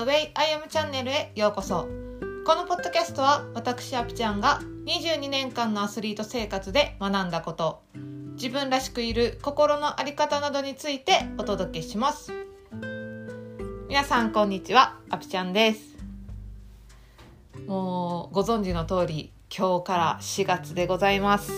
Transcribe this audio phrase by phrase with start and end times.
[0.00, 1.86] The Way I Am チャンネルへようこそ。
[2.46, 7.82] このポッドキャストは私アピちゃんが22年間のアスリート生活で学んだこと。
[8.32, 12.32] 自分らしくいる心の在り方などについてお届けします。
[13.90, 14.96] 皆さんこんにちは。
[15.10, 15.98] アピちゃんです。
[17.66, 21.52] もうご存知の通り今日から4月でございます。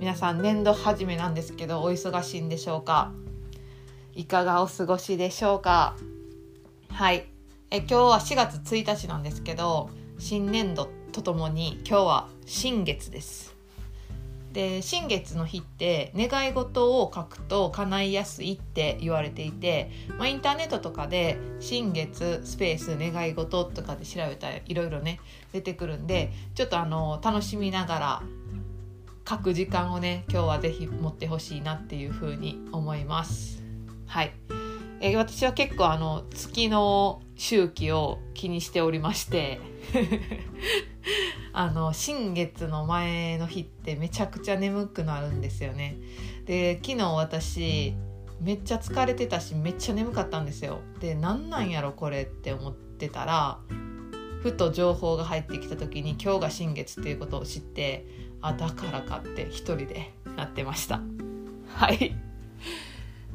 [0.00, 3.12] 皆さん年度始めなんですけどお忙しいんでしょうか？
[4.12, 5.94] いかがお過ごしでしょうか？
[6.98, 7.26] はい。
[7.70, 9.88] え今日は4月1日なんですけど
[10.18, 13.54] 新年度とともに今日は新月です。
[14.52, 25.20] で新月の日って願い事を書くと叶いやすいって言われていて、まあ、インターネットとかで新月スペース願い事とかで調べたらいろいろね
[25.52, 28.22] 出てくるんでちょっとあの楽しみながら
[29.28, 33.62] 書く時間をね今日は是非持ってほしいなっていうふうに思います。
[34.08, 34.32] はい、
[35.00, 39.60] え、私は結構あの月の周期を気にしておりまして。
[41.52, 45.96] あの新月の前の日ってめちゃくちゃ眠くなるんですよね。
[46.44, 47.94] で昨日私
[48.40, 50.80] めっちゃ疲れてたしめっちゃ眠かったんですよ。
[51.00, 53.58] で何なんやろこれって思ってたら
[54.42, 58.06] ふと情報が入ってきた時に今日が新月っていうことを知って
[58.40, 61.00] あだからかって一人でなってました。
[61.74, 62.14] はい。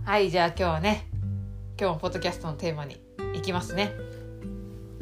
[0.05, 1.12] はいじゃあ今日はね
[1.79, 3.01] 今日もポッドキャストのテーマに
[3.33, 3.93] 行きますね。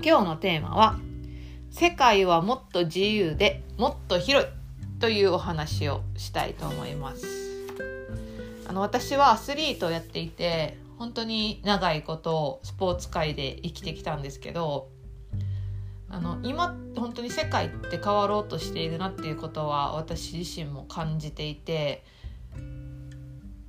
[0.02, 0.98] 今日のテーマは
[1.70, 4.50] 「世界はもっと自由でもっと広い」
[5.02, 7.28] というお話をしたいと思います。
[8.68, 14.88] あの私はアスリートをやっていて本当に長いことスポーツ界で生きてきたんですけど
[16.08, 22.06] あの今本当に世界って変わろうとしているなっていうことは私自身も感じていて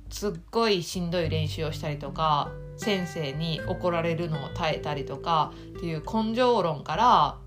[0.09, 7.37] すっごいしんどい練習をしたりとか先生に怒られるのを耐えたりとかっていう根性論から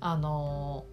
[0.00, 0.84] あの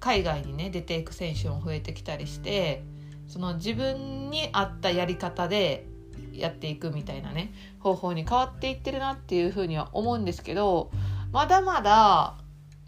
[0.00, 2.82] 海外にね出ていく選手も増えてきたりして
[3.26, 5.86] その自分に合ったやり方で
[6.32, 10.90] やっていくみたいなね方法に変わっていってるなっていうふうには思うんですけど
[11.30, 12.36] まだまだ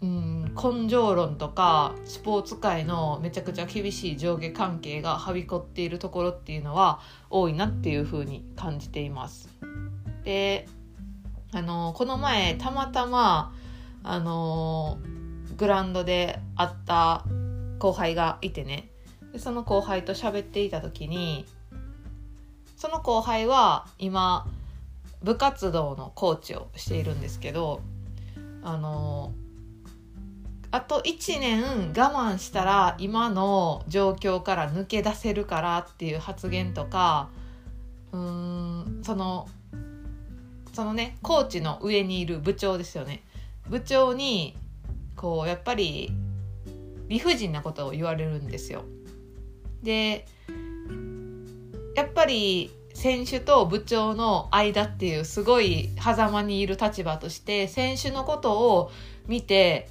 [0.01, 6.99] うん根性論とかスポーツ界のめちゃくちゃ厳しい上下関係がはびこっているところっていうのは
[7.29, 9.49] 多いなっていうふうに感じています。
[10.25, 10.67] で
[11.53, 13.53] あのこの前たまたま
[14.03, 14.97] あの
[15.55, 17.23] グラウンドで会った
[17.79, 18.89] 後輩がいてね。
[19.31, 21.45] でその後輩と喋っていた時に
[22.75, 24.47] その後輩は今
[25.23, 27.81] 部活動のコーチをしているんですけど
[28.63, 29.33] あの
[30.71, 37.29] あと1年我慢したら今の状況から抜け出せるからっていう発言とか
[38.11, 39.47] うーんその
[40.75, 43.23] そのねコーチの上にいる部長ですよね
[43.69, 44.57] 部長に
[45.15, 46.11] こうやっぱり
[47.07, 48.83] 理不尽なことを言われるんですよ。
[49.83, 50.25] で
[51.95, 58.91] やっぱり選手と部長の間っていうすごい狭間にいる立場として選手のことを
[59.27, 59.89] 見て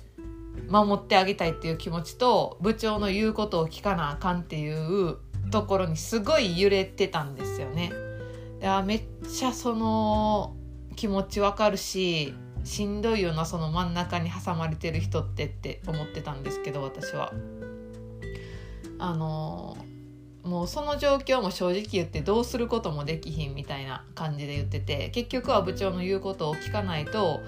[0.69, 5.17] 守ってあげたいっていう気持ちと部長の言うことを聞かなあかんっていう
[5.51, 7.91] ところにすごい揺れてたんですよね。
[8.61, 10.55] いやめっちゃその
[10.95, 12.35] 気持ちわかるし
[12.65, 17.33] しんどいよなその真ん中に挟まれてる人ってって思ってたんですけど私は。
[18.99, 19.77] あの
[20.45, 27.41] もうその状況も正直言ってどうすることもできひんみたいな感じで言ってて結局は部長の言うことを聞かないと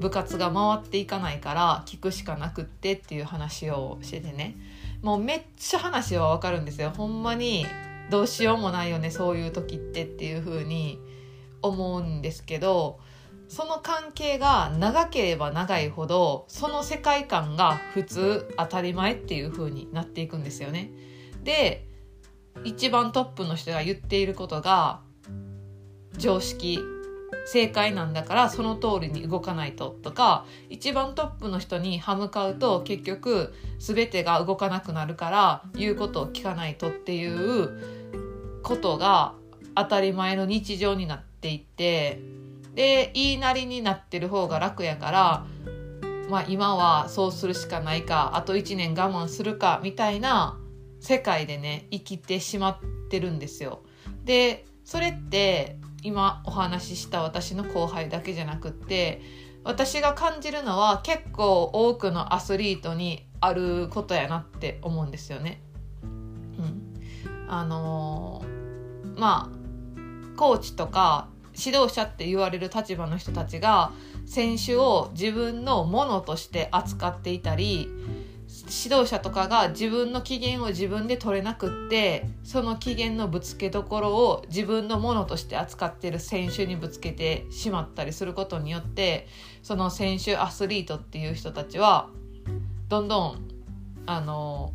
[0.00, 4.56] 部活が回っていかないから聞くしかなくってっていう話をしててね。
[5.02, 6.90] もうめっちゃ話はわかるんですよ。
[6.90, 7.66] ほんまに
[8.10, 10.98] どうしようもないよねそういう時ってっていう風に。
[11.64, 13.00] 思うんですけど
[13.48, 20.90] その関係が長ければ長いほどその世界観が普通当たり前っていう風になっていくんですよね。
[21.42, 21.86] で
[22.64, 25.00] 一番トップの人が言っていることが
[26.16, 26.78] 常識
[27.46, 39.34] 正解なんだからその通りに動かないととか一番トップの人に歯向かうと結局全てが動かなくなるから言うことを聞かないとっていうことが
[39.74, 42.20] 当たり前の日常になってっていって
[42.74, 45.46] で言いなりになってる方が楽やから
[46.30, 50.58] まあ今はそうするしかないかあと1年我慢するかみたいな
[51.00, 52.78] 世界でね生きてしまっ
[53.10, 53.82] てるんですよ。
[54.24, 59.20] でそれって今お話しした私の後輩だけじゃなくって
[59.64, 65.60] 私が感じるのは結構多くのアスリートにあることやなって思うんですよね。
[66.02, 69.64] うん、あのー、まあ
[70.36, 73.92] コーチとか指導者って言われる立場の人たちが
[74.26, 77.88] 選手を自分のものとして扱っていたり
[78.66, 89.26] 指導者とかが自分の機嫌を自分で取れなくってその機嫌のぶつけどころを自分のものとして扱ってる選手にぶつけてしまったりすることによって
[89.62, 92.10] その選手アスリートっていう人たちは
[92.88, 93.48] どんどん
[94.06, 94.72] あの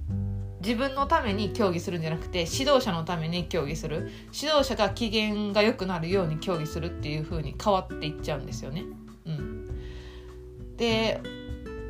[0.62, 8.84] 自分のために競技するんじゃなくて指導者のために競技する指導者が機嫌が良くなるように競技するっていう風に変わっていっちゃうんですよね。
[9.26, 9.68] うん、
[10.76, 11.22] で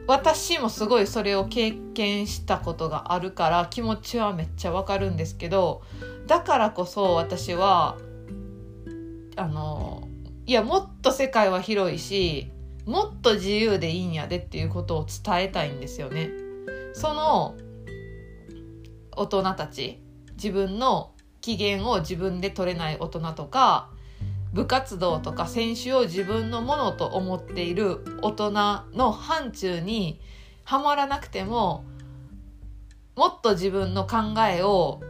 [0.07, 5.83] 私もすごいそれを経験したことがあるから気持ちはめっちゃわかるんですけど
[6.25, 7.97] だからこそ私は
[9.35, 10.07] あの
[10.47, 12.51] いやもっと世界は広いし
[12.85, 16.31] もっと自由でいいんやでっていうことを伝えたいんですよね。
[16.93, 17.55] その
[19.15, 20.01] 大人たち
[20.33, 23.89] 自分の機嫌を自分で取れない大人とか
[24.53, 30.19] 部活動とか選手を自分のものと思っている大人の範疇に
[30.63, 31.83] はまらなくても
[33.15, 34.17] もっと自分の考
[34.49, 35.01] えを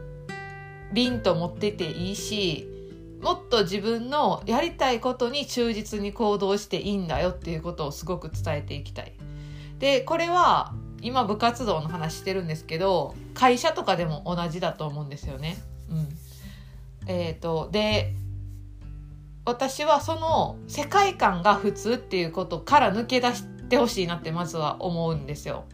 [0.92, 2.66] 凛と持ってていいし
[3.22, 9.12] もっと自分のやりたいことに忠実に行動していいんだよっていうことをすごく伝えていきたい。
[9.78, 15.56] でこれは今部活動の話してるんですけど会社とかでも同じだと思うんですよね。
[15.90, 16.08] うん、
[17.06, 18.14] えっ、ー、とで
[19.44, 25.64] 私はその世界観が普通っていうことから抜け出してほしいなってまずは思うんですよ。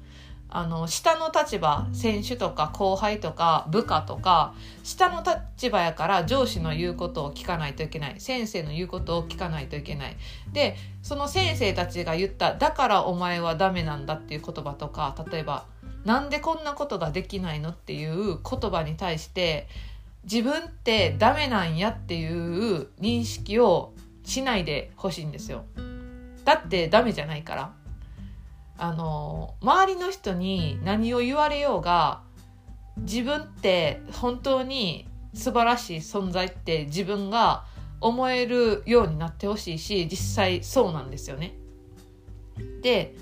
[0.48, 4.54] あの下の立場選手とか後輩とか部下とか
[4.84, 5.24] 下の
[5.56, 10.16] 立場やから上司の言うことを聞かないといけない先生の言うことを聞かないといけない
[10.52, 15.66] でその先生たちが言った「だからお前はダメなんだ」っていう言葉とか例えば
[16.04, 19.66] 「なんでこんなことができないの?」っていう言葉に対して
[20.24, 23.92] 自分ってダメなんやっていう認識を
[24.24, 25.64] しないでほしいんですよ。
[26.44, 27.72] だってダメじゃないから。
[28.78, 32.22] あの周りの人に何を言われようが
[32.98, 37.64] 自分って本当に素晴らしい存在って自分が
[38.00, 41.54] 思えるようになってほしいし実際そうなんですよね。
[42.82, 43.14] で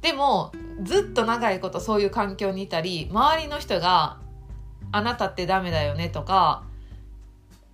[0.00, 0.52] でも
[0.82, 4.18] ずっと長いことそういう環境にいたり周りの人が
[4.92, 6.64] あなたってダメだよねとか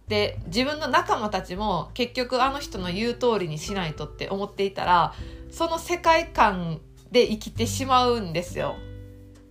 [0.08, 5.14] で自分の仲間たちも結局あの人の言う通りにしないとって思っていたら
[5.50, 6.81] その世界観
[7.11, 8.76] で生きてしまうんですよ。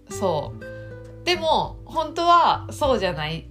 [0.09, 3.43] そうでも本当はそうじゃないっ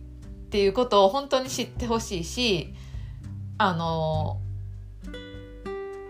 [0.50, 2.72] ていうことを本当に知ってほしいし
[3.58, 4.40] あの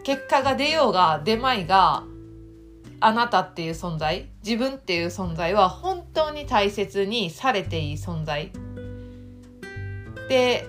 [0.02, 2.04] 結果が出ようが出まいが
[3.00, 8.52] あなたっていう存在自分っていう存在は本当に大切にされていい存在
[10.28, 10.68] で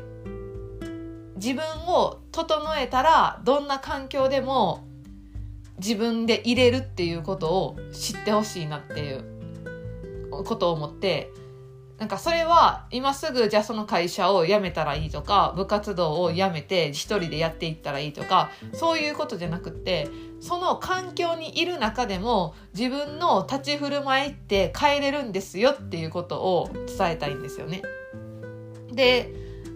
[1.36, 4.88] 自分を整えたらどんな環境でも
[5.78, 9.24] 自分で入れるっていうことを知ってほしいなっていう
[10.30, 11.32] ことを思って
[11.98, 20.10] なんかそれは今すぐじゃあその会社を辞めたらいいとか部活動を辞めて一人でやっていったらいいとかそういうことじゃなくって
[20.42, 27.82] その環境にいる中でも自分の立ち振る舞いって変えれるんですよっていうことを伝えたいんですよね。
[28.92, 29.34] で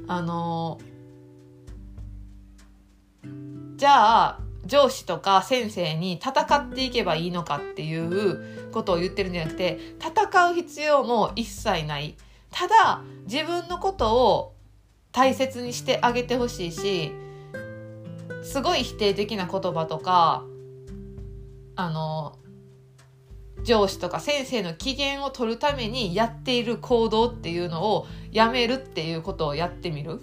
[0.08, 0.80] あの
[3.80, 12.18] じゃあ上司とか先生に戦っていけばいいのかっていうことを言ってるんじゃなくて戦う必要も一切ない。
[12.52, 14.56] ただ自分のことを
[15.14, 17.14] 大切にしてあげてほしいし
[18.44, 20.44] すごい否定的な言葉とか
[21.78, 22.38] あの
[23.64, 30.20] 上司とか先生の機嫌を取るためにやっている行動っていうのをやめるっていうことをやってみる？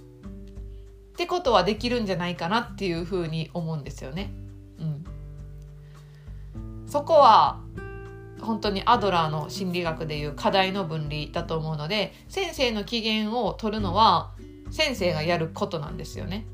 [1.17, 4.31] ってことはできるんじゃないかなっていうふうに思うんですよね。
[4.79, 5.05] うん、
[6.87, 7.59] そこは
[8.43, 14.35] 本当にアドラーの心理学でいう課題の分離だと思うので先生の機嫌を取るのは
[14.71, 16.45] 先生がやることなんですよね。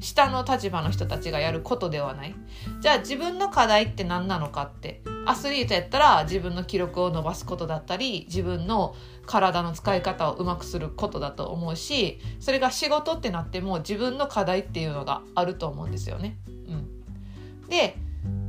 [0.00, 2.34] 下の立場の人たちがやることではない
[2.80, 8.94] じゃあ自分の課題って何なのかってアスリートやったら自分の記録を伸ばすことだったり自分の
[9.26, 16.36] 体の使い方をうまくすることだと思うしそれが仕事ってなっても自分の課題っていうのがあると思うんですよね。
[16.68, 17.96] うん、で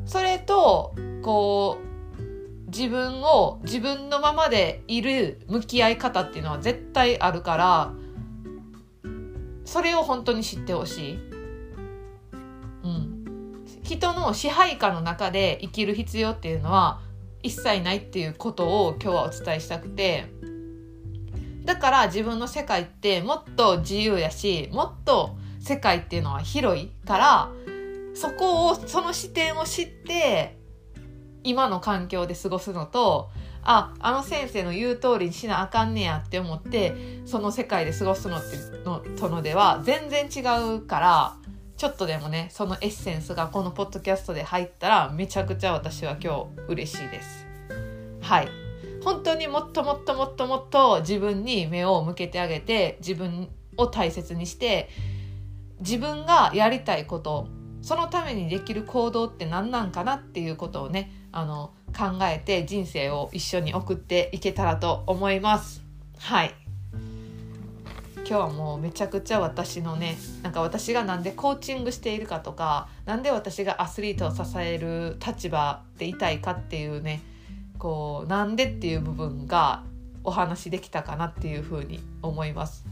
[0.06, 1.86] それとこう
[2.70, 7.94] 自分を自分のままでいる向き合い方っていうのは絶対あるから
[9.64, 11.35] それを本当に知ってほしい。
[13.86, 17.02] 人の支配下の中で生きる必要っていうのは
[17.44, 20.26] 一切ないっていうことを今日はお伝えしたくて
[21.64, 27.50] だから自分の世界ってもっと自由やしもっと世界っていうのは広いから
[28.16, 30.58] そこをその視点を知って
[31.44, 33.30] 今の環境で過ごすのと
[33.62, 40.42] ああの先生の言う通りにしなあかんねやって思ってその世界で過ごすのってのとのでは全然違
[40.76, 41.38] うから
[41.86, 47.46] ちょっとでもねそのエッセンスがこのポッドキャストで入ったらめちゃくちゃ私は今日嬉しいです。
[48.22, 48.48] はい。
[49.04, 54.90] 本当にもっともっともっともっと自分に目を向けてあげて自分を大切にして
[55.80, 57.50] 自分がやりたいこと
[57.84, 65.84] そのためにできる行動って何なんかなっていうことをねあの考えて人生を一緒に送っていけたらと思います。
[66.18, 66.65] はい。
[68.28, 77.22] 今日はもうめちゃくちゃ私のねなんか私が何でコーチングしているかとか何で私がアスリートを支える立場でいたいかっていうね
[77.78, 79.84] こうなんでっていう部分が
[80.24, 82.86] お話できたかなっていうふうに思います。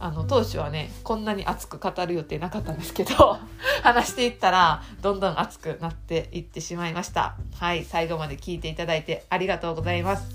[0.00, 3.36] あの当初はねこんなに熱く語る予定なかったんですけど
[3.82, 7.36] 話していったらどんどん熱くなっていってしまいました。
[7.58, 10.28] はい最後まで聞いていただいてありがとうございます、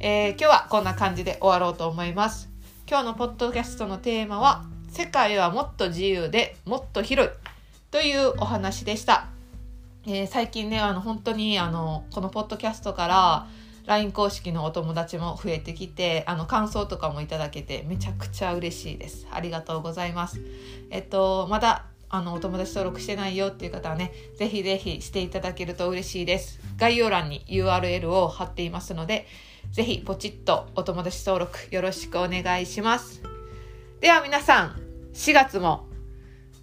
[0.00, 2.51] えー、今日はこんな感じで終わろうと思います。
[2.92, 7.32] 今日のポッドキャストのテーマは世界はもっと自由でもっと広い。
[7.90, 9.28] というお話でした、
[10.06, 13.46] えー、最近ねあの本当にあのこのポッドキャストから
[13.86, 19.26] LINE 公式のお友達も増えてきてあの感想とかもいただけてめちゃくちゃ嬉しいです。
[19.30, 20.42] ありがとうございます。
[20.90, 26.60] えっとまだあのお友達登録してないよっていう方はねぜひぜひしていただけると嬉しいです。
[26.76, 29.26] 概要欄に URL を貼っていますので
[29.72, 33.22] ぜひポチッとお友達登録よろしくお願いします。
[34.00, 34.80] では皆さん
[35.14, 35.86] 4月も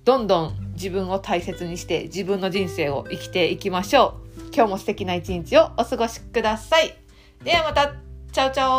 [0.06, 4.54] どんどん自分を大切にして自分の人生を生きていきましょう。
[4.54, 6.96] 今日も素敵な一日をお過ごしください。
[7.44, 7.96] ではまた、
[8.32, 8.70] チャオチャ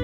[0.00, 0.03] オ。